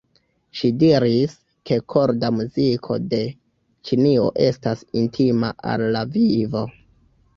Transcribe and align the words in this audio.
Ŝi 0.59 0.69
diris, 0.83 1.33
ke 1.69 1.77
korda 1.93 2.31
muziko 2.39 2.97
de 3.11 3.21
Ĉinio 3.91 4.27
estas 4.47 4.83
intima 5.03 5.53
al 5.75 5.85
la 5.99 6.03
vivo. 6.17 6.65